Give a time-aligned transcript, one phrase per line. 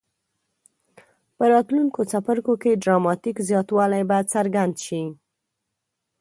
[1.35, 5.01] په راتلونکو څپرکو کې ډراماټیک زیاتوالی به څرګند شي.